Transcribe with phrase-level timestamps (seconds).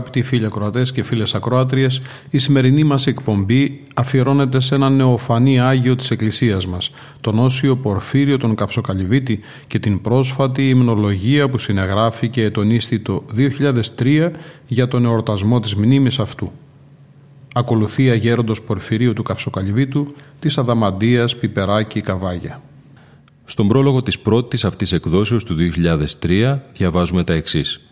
[0.00, 5.94] Αγαπητοί φίλοι ακροατές και φίλες ακροάτριες, η σημερινή μας εκπομπή αφιερώνεται σε ένα νεοφανή Άγιο
[5.94, 6.90] της Εκκλησίας μας,
[7.20, 13.24] τον Όσιο Πορφύριο τον Καυσοκαλυβίτη και την πρόσφατη υμνολογία που συνεγράφει και ετονίστη το
[13.98, 14.30] 2003
[14.66, 16.52] για τον εορτασμό της μνήμης αυτού.
[17.54, 20.06] Ακολουθεί αγέροντος Πορφυρίου του Καυσοκαλυβίτου
[20.38, 22.62] της Αδαμαντίας Πιπεράκη Καβάγια.
[23.44, 27.89] Στον πρόλογο της πρώτης αυτής εκδόσεως του 2003 διαβάζουμε τα εξής.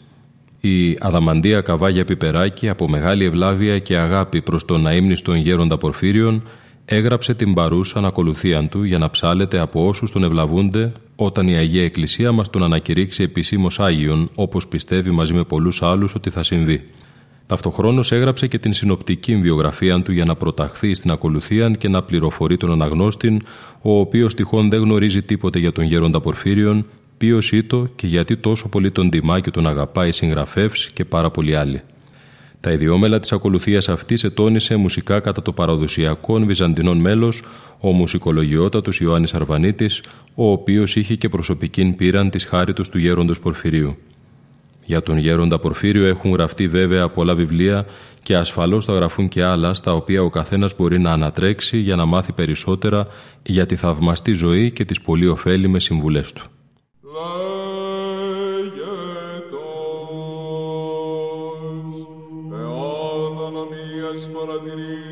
[0.61, 6.43] Η Αδαμαντία Καβάγια Πιπεράκη από μεγάλη ευλάβεια και αγάπη προς τον αείμνηστον γέροντα Πορφύριον
[6.85, 11.85] έγραψε την παρούσα ακολουθία του για να ψάλεται από όσους τον ευλαβούνται όταν η Αγία
[11.85, 16.87] Εκκλησία μας τον ανακηρύξει επισήμως Άγιον όπως πιστεύει μαζί με πολλούς άλλους ότι θα συμβεί.
[17.47, 22.57] Ταυτοχρόνως έγραψε και την συνοπτική βιογραφία του για να προταχθεί στην ακολουθία και να πληροφορεί
[22.57, 23.41] τον αναγνώστη,
[23.83, 26.87] ο οποίος τυχόν δεν γνωρίζει τίποτε για τον γέροντα Πορφύριον
[27.19, 31.57] ποιο ήτο και γιατί τόσο πολύ τον τιμά και τον αγαπάει συγγραφέα και πάρα πολλοί
[31.57, 31.83] άλλοι.
[32.61, 37.43] Τα ιδιόμελα της ακολουθίας αυτής ετώνησε μουσικά κατά το παραδοσιακό βυζαντινών μέλος
[37.81, 40.03] ο μουσικολογιότατος Ιωάννης Αρβανίτης,
[40.35, 43.97] ο οποίος είχε και προσωπική πείραν της χάριτος του γέροντος Πορφυρίου.
[44.85, 47.87] Για τον γέροντα Πορφύριο έχουν γραφτεί βέβαια πολλά βιβλία
[48.23, 52.05] και ασφαλώς θα γραφούν και άλλα στα οποία ο καθένας μπορεί να ανατρέξει για να
[52.05, 53.07] μάθει περισσότερα
[53.43, 56.43] για τη θαυμαστή ζωή και τις πολύ ωφέλιμες συμβουλές του.
[57.13, 58.69] leietos,
[62.53, 65.08] et anna mia sparabilita,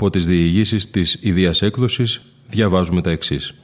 [0.00, 3.54] Από τις διηγήσεις της Ιδίας Έκδοσης διαβάζουμε τα εξής.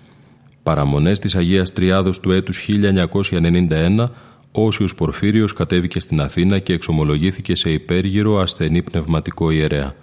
[0.63, 4.11] Παραμονές της Αγίας Τριάδος του έτους 1991,
[4.53, 9.95] Όσιος Πορφύριος κατέβηκε στην Αθήνα και εξομολογήθηκε σε υπέργυρο ασθενή πνευματικό ιερέα.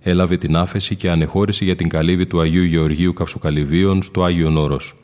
[0.00, 4.94] Έλαβε την άφεση και ανεχώρηση για την καλύβη του Αγίου Γεωργίου Καυσοκαλυβίων στο Άγιο Όρος.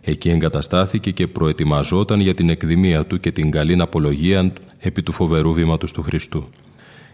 [0.00, 5.52] Εκεί εγκαταστάθηκε και προετοιμαζόταν για την εκδημία του και την καλή απολογία επί του φοβερού
[5.52, 6.48] βήματος του Χριστού.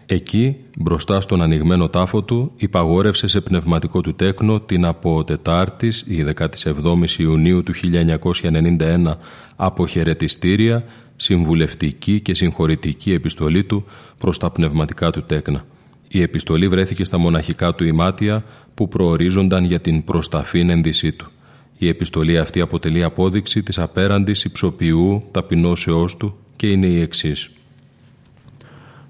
[0.05, 6.25] Εκεί, μπροστά στον ανοιγμένο τάφο του, υπαγόρευσε σε πνευματικό του τέκνο την από Τετάρτης, η
[6.35, 9.17] 17η Ιουνίου του 1991,
[9.55, 10.83] αποχαιρετιστήρια,
[11.15, 13.85] συμβουλευτική και συγχωρητική επιστολή του
[14.17, 15.65] προς τα πνευματικά του τέκνα.
[16.07, 18.43] Η επιστολή βρέθηκε στα μοναχικά του ημάτια
[18.73, 21.31] που προορίζονταν για την προσταφήν ένδυσή του.
[21.77, 27.49] Η επιστολή αυτή αποτελεί απόδειξη της απέραντης υψοποιού ταπεινώσεώς του και είναι η εξής.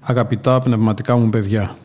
[0.06, 1.76] Αγαπητά πνευματικά μου παιδιά,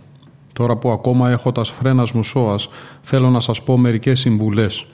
[0.54, 2.70] τώρα που ακόμα έχω τας σφρένας μου σώας,
[3.02, 4.86] θέλω να σας πω μερικές συμβουλές.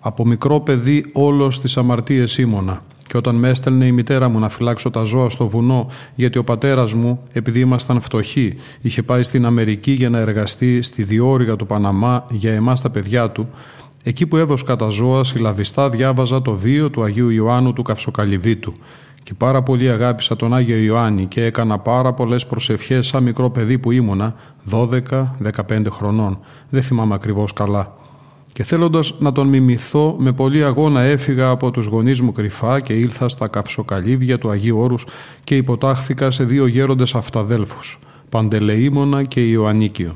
[0.00, 4.48] Από μικρό παιδί όλος στις αμαρτίες ήμουνα και όταν με έστελνε η μητέρα μου να
[4.48, 9.46] φυλάξω τα ζώα στο βουνό γιατί ο πατέρας μου, επειδή ήμασταν φτωχοί, είχε πάει στην
[9.46, 13.48] Αμερική για να εργαστεί στη διόρυγα του Παναμά για εμάς τα παιδιά του,
[14.04, 18.74] εκεί που έβοσκα τα ζώα συλλαβιστά διάβαζα το βίο του Αγίου Ιωάννου του Καυσοκαλυβίτου
[19.28, 23.78] και πάρα πολύ αγάπησα τον Άγιο Ιωάννη και έκανα πάρα πολλές προσευχές σαν μικρό παιδί
[23.78, 24.34] που ήμουνα,
[24.70, 26.38] 12-15 χρονών.
[26.68, 27.96] Δεν θυμάμαι ακριβώς καλά.
[28.52, 32.92] Και θέλοντας να τον μιμηθώ, με πολύ αγώνα έφυγα από τους γονείς μου κρυφά και
[32.92, 35.06] ήλθα στα καψοκαλύβια του Αγίου Όρους
[35.44, 40.14] και υποτάχθηκα σε δύο γέροντες αυταδέλφους, Παντελεήμονα και Ιωαννίκιο.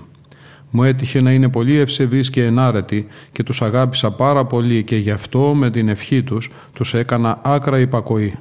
[0.71, 5.11] Μου έτυχε να είναι πολύ ευσεβείς και ενάρετοι και τους αγάπησα πάρα πολύ και γι'
[5.11, 8.35] αυτό με την ευχή τους τους έκανα άκρα υπακοή.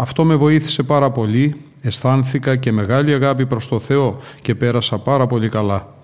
[0.00, 5.26] Αυτό με βοήθησε πάρα πολύ, αισθάνθηκα και μεγάλη αγάπη προς το Θεό και πέρασα πάρα
[5.26, 5.94] πολύ καλά.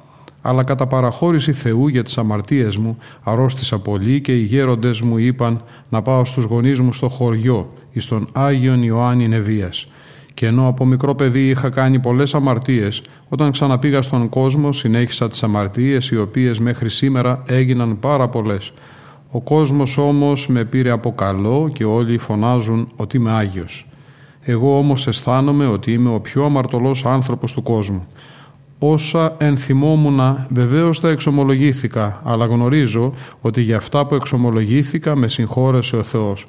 [0.43, 5.63] Αλλά κατά παραχώρηση Θεού για τις αμαρτίες μου αρρώστησα πολύ και οι γέροντες μου είπαν
[5.89, 9.89] να πάω στους γονείς μου στο χωριό, εις τον Άγιον Ιωάννη Νεβίας.
[10.35, 15.43] Και ενώ από μικρό παιδί είχα κάνει πολλές αμαρτίες, όταν ξαναπήγα στον κόσμο συνέχισα τις
[15.43, 18.73] αμαρτίες οι οποίες μέχρι σήμερα έγιναν πάρα πολλές.
[19.37, 23.87] Ο κόσμος όμως με πήρε από καλό και όλοι φωνάζουν ότι είμαι Άγιος.
[24.41, 28.07] Εγώ όμως αισθάνομαι ότι είμαι ο πιο αμαρτωλός άνθρωπος του κόσμου.
[28.79, 36.03] Όσα ενθυμόμουνα βεβαίως τα εξομολογήθηκα, αλλά γνωρίζω ότι για αυτά που εξομολογήθηκα με συγχώρεσε ο
[36.03, 36.47] Θεός.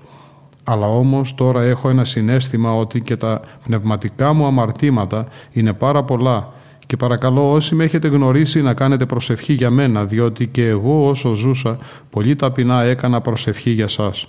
[0.63, 6.53] Αλλά όμως τώρα έχω ένα συνέστημα ότι και τα πνευματικά μου αμαρτήματα είναι πάρα πολλά
[6.85, 11.33] και παρακαλώ όσοι με έχετε γνωρίσει να κάνετε προσευχή για μένα διότι και εγώ όσο
[11.33, 11.77] ζούσα
[12.09, 14.27] πολύ ταπεινά έκανα προσευχή για σας.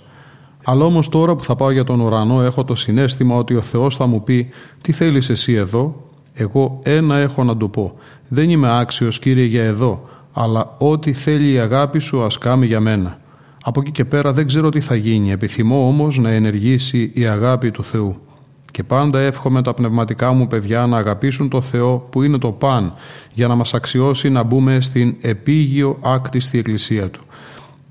[0.63, 3.95] Αλλά όμως τώρα που θα πάω για τον ουρανό έχω το συνέστημα ότι ο Θεός
[3.95, 4.49] θα μου πει
[4.81, 6.05] «Τι θέλεις εσύ εδώ»
[6.39, 7.93] Εγώ ένα έχω να του πω.
[8.27, 12.79] Δεν είμαι άξιος Κύριε για εδώ, αλλά ό,τι θέλει η αγάπη σου ας κάνει για
[12.79, 13.17] μένα.
[13.63, 17.71] Από εκεί και πέρα δεν ξέρω τι θα γίνει, επιθυμώ όμως να ενεργήσει η αγάπη
[17.71, 18.21] του Θεού.
[18.71, 22.93] Και πάντα εύχομαι τα πνευματικά μου παιδιά να αγαπήσουν το Θεό που είναι το παν
[23.33, 27.21] για να μας αξιώσει να μπούμε στην επίγειο άκτιστη εκκλησία Του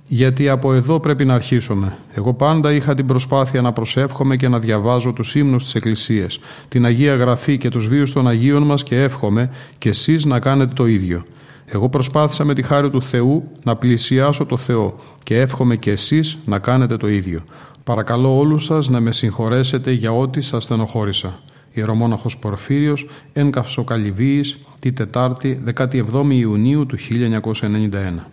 [0.08, 1.96] γιατί από εδώ πρέπει να αρχίσουμε.
[2.12, 6.84] Εγώ πάντα είχα την προσπάθεια να προσεύχομαι και να διαβάζω τους ύμνους της Εκκλησίας, την
[6.84, 10.86] Αγία Γραφή και τους βίους των Αγίων μας και εύχομαι και εσείς να κάνετε το
[10.86, 11.22] ίδιο.
[11.66, 16.38] Εγώ προσπάθησα με τη χάρη του Θεού να πλησιάσω το Θεό και εύχομαι και εσείς
[16.44, 17.40] να κάνετε το ίδιο.
[17.86, 21.38] Παρακαλώ όλους σας να με συγχωρέσετε για ό,τι σας στενοχώρησα.
[21.72, 28.30] Ιερομόναχος Πορφύριος, εν Καυσοκαλυβίης, τη Τετάρτη 17 Ιουνίου του 1991.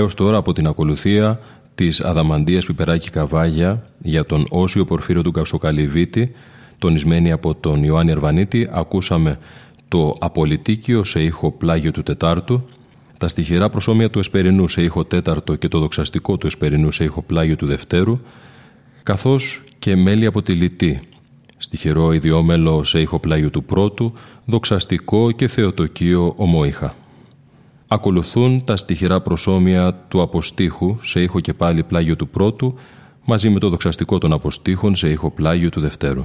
[0.00, 1.40] Έως τώρα από την ακολουθία
[1.74, 6.32] της Αδαμαντίας Πιπεράκη Καβάγια για τον Όσιο Πορφύριο του Καυσοκαλυβίτη,
[6.78, 9.38] τονισμένη από τον Ιωάννη Ερβανίτη, ακούσαμε
[9.88, 12.64] το Απολυτίκιο σε ήχο πλάγιο του Τετάρτου,
[13.18, 17.22] τα στοιχειρά προσώμια του Εσπερινού σε ήχο τέταρτο και το δοξαστικό του Εσπερινού σε ήχο
[17.22, 18.20] πλάγιο του Δευτέρου,
[19.02, 21.00] καθώς και μέλη από τη Λιτή,
[21.56, 24.12] στοιχερό ιδιόμελο σε ήχο πλάγιο του Πρώτου,
[24.44, 26.94] δοξαστικό και θεοτοκείο ομόηχα.
[27.92, 32.74] Ακολουθούν τα στοιχειρά προσώμια του αποστήχου σε ήχο και πάλι πλάγιο του Πρώτου,
[33.24, 36.24] μαζί με το δοξαστικό των αποστήχων σε ήχο πλάγιο του Δευτέρου.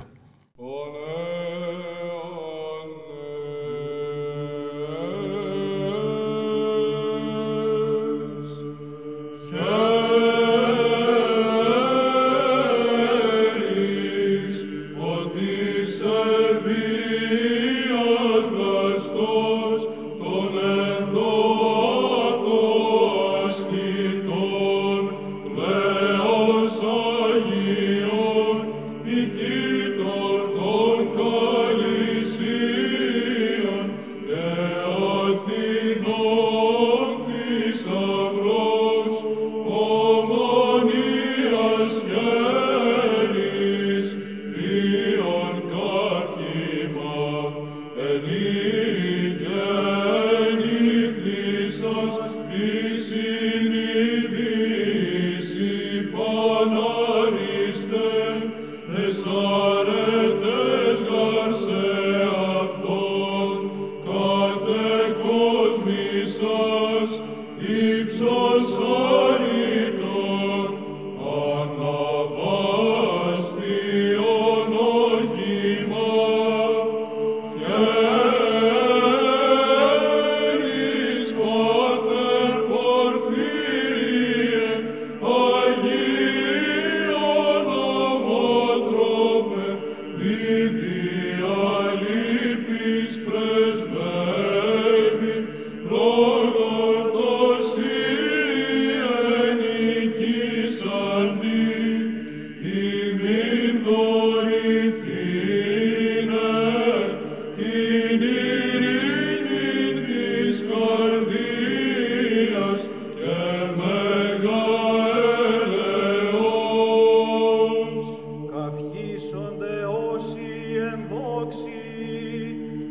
[119.26, 120.46] Ίσονται όσοι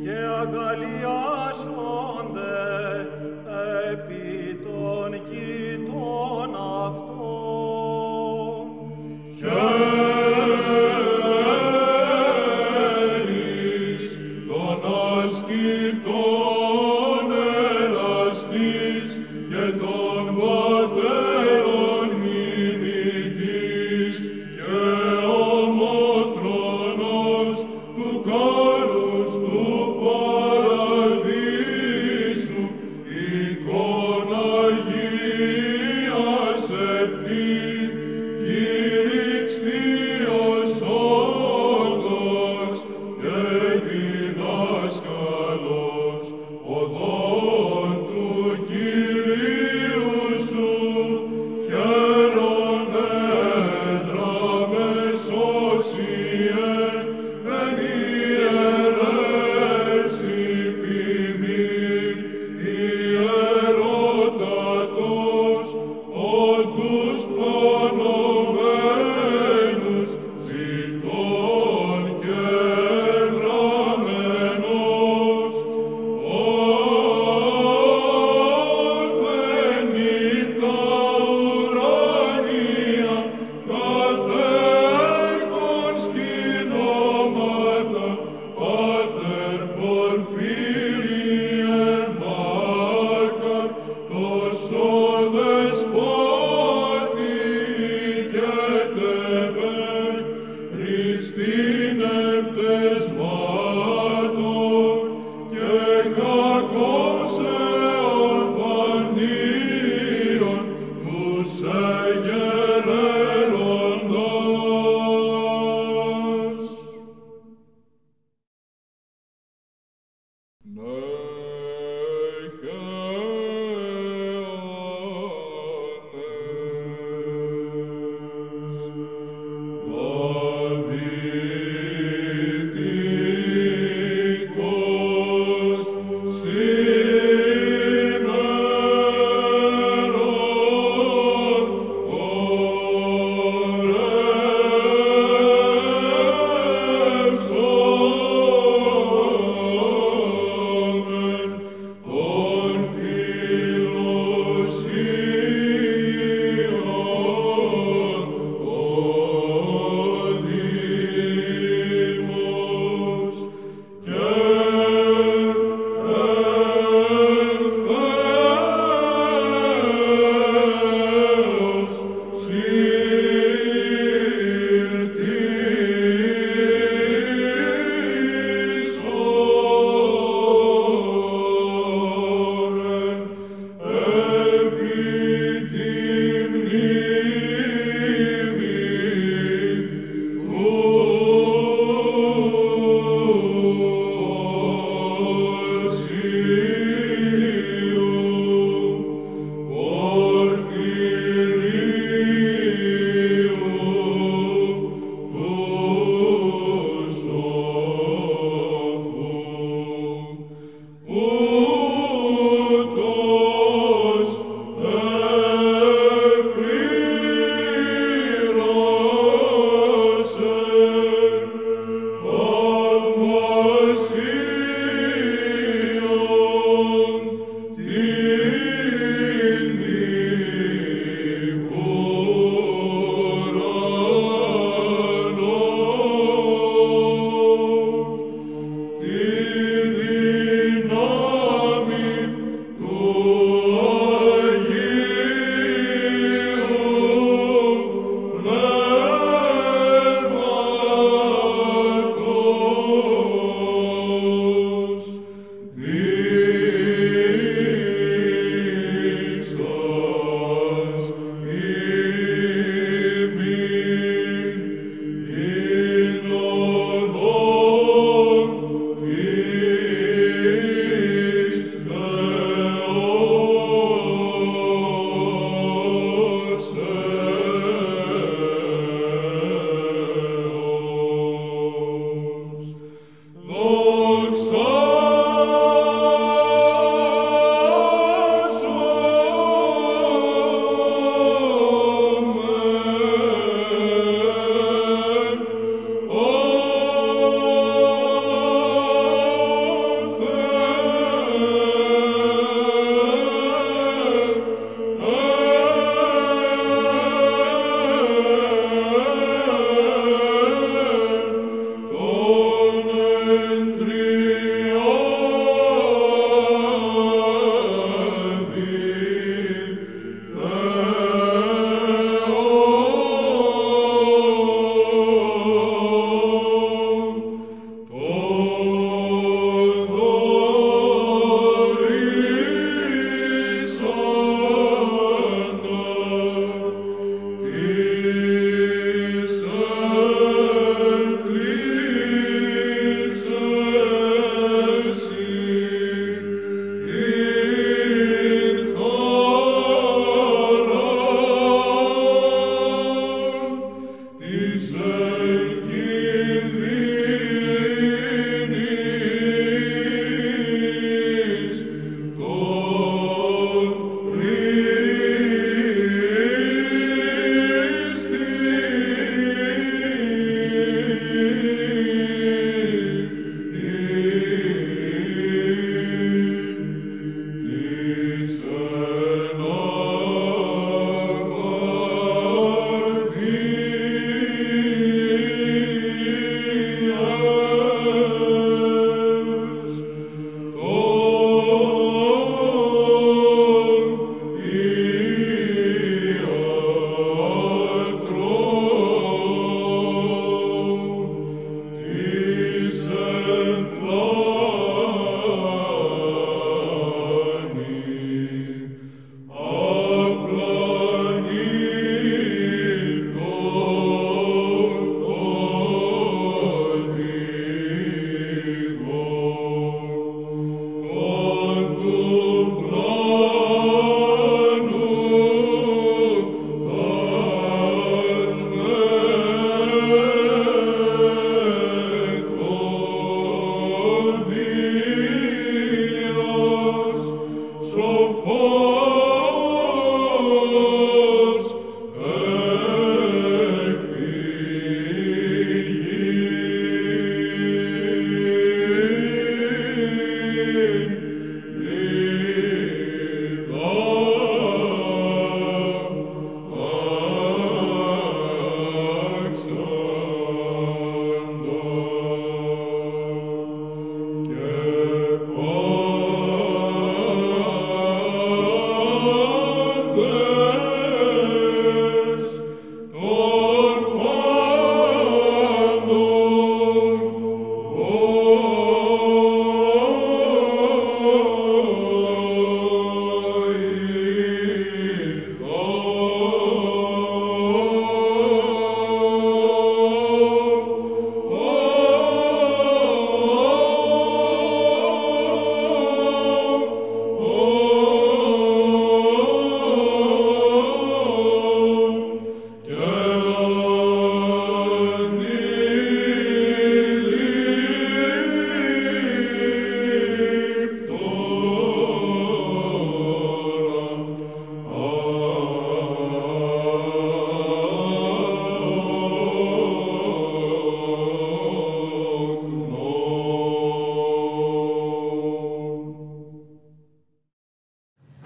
[0.03, 1.34] και αγαλιάζονται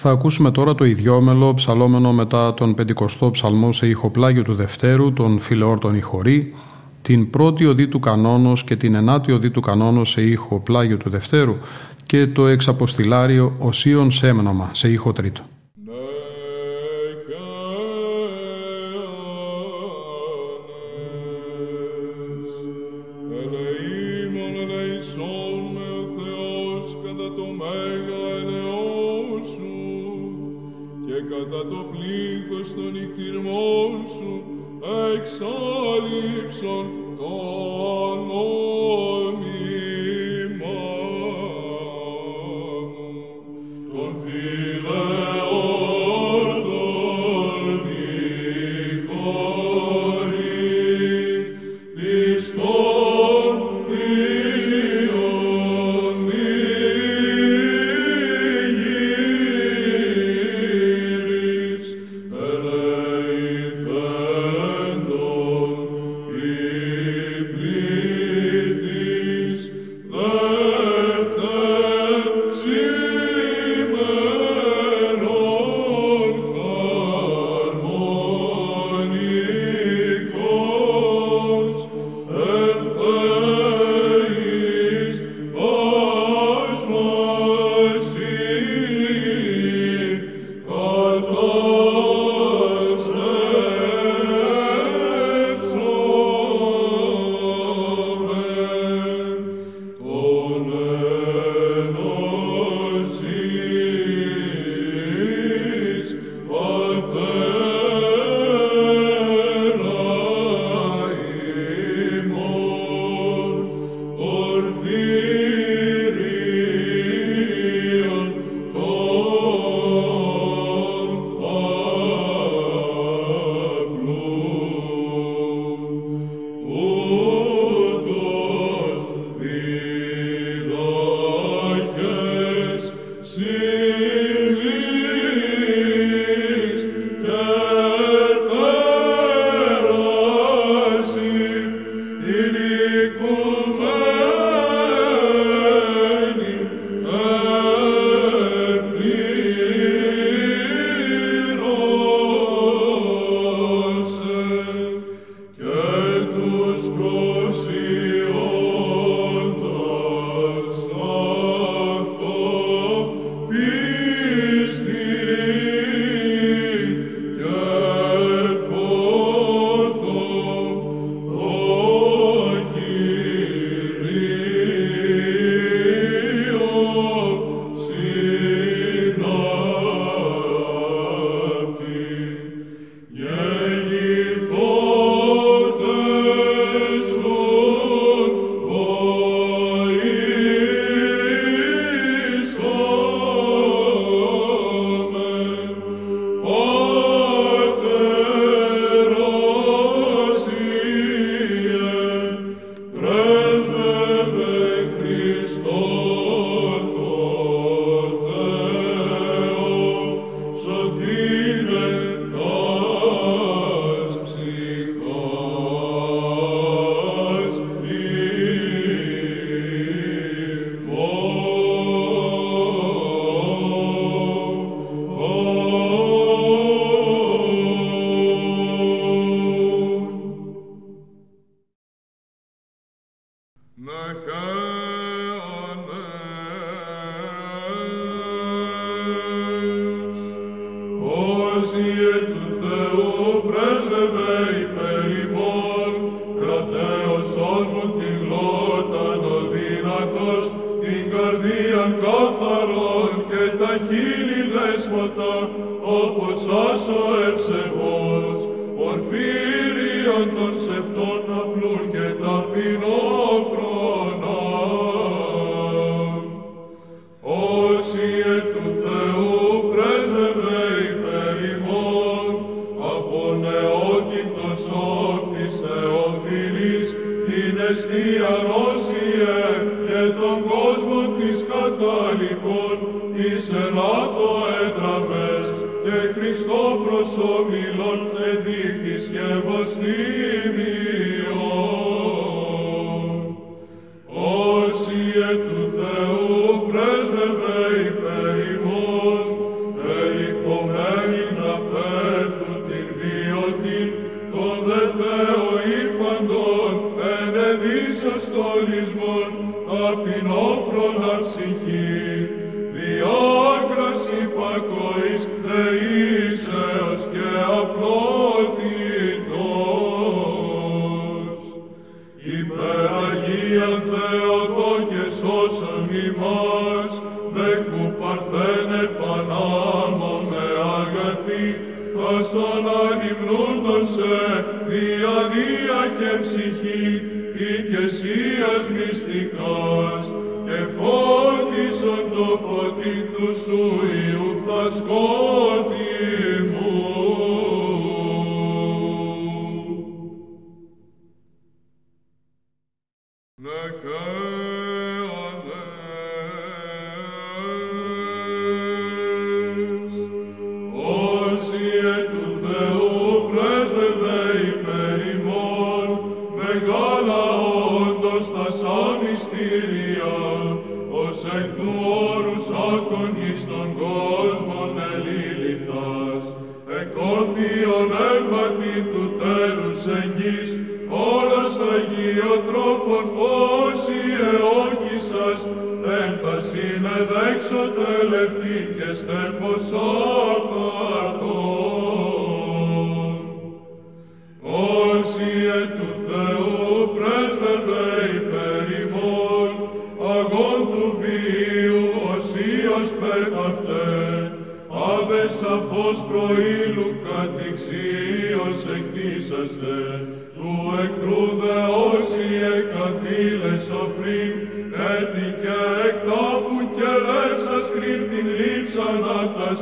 [0.09, 5.39] Θα ακούσουμε τώρα το ιδιόμελο ψαλόμενο μετά τον πεντηκοστό ψαλμό σε ηχοπλάγιο του Δευτέρου, τον
[5.39, 6.55] Φιλεόρτον Ιχωρή,
[7.03, 11.57] την πρώτη οδή του κανόνος και την ενάτη οδή του κανόνος σε ηχοπλάγιο του Δευτέρου
[12.03, 15.41] και το εξαποστηλάριο Οσίων Σέμνομα σε ήχο τρίτο.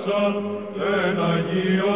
[0.07, 0.43] Άτασα,
[1.09, 1.96] εν Αγίον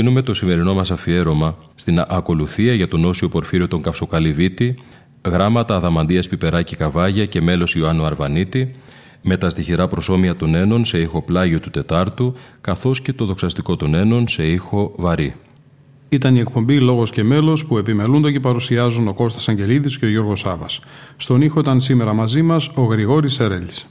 [0.00, 4.74] Κλείνουμε το σημερινό μας αφιέρωμα στην ακολουθία για τον Όσιο Πορφύριο τον Καυσοκαλυβίτη,
[5.28, 8.70] γράμματα Αδαμαντίας Πιπεράκη Καβάγια και μέλος Ιωάννου Αρβανίτη,
[9.22, 13.76] με τα στοιχειρά προσώμια των ένων σε ήχο πλάγιο του Τετάρτου, καθώς και το δοξαστικό
[13.76, 15.34] των ένων σε ήχο βαρύ.
[16.08, 20.08] Ήταν η εκπομπή Λόγος και Μέλος που επιμελούνται και παρουσιάζουν ο Κώστας Αγγελίδης και ο
[20.08, 20.80] Γιώργος Σάβας.
[21.16, 23.86] Στον ήχο ήταν σήμερα μαζί μας ο Γρηγόρης Σερέλης.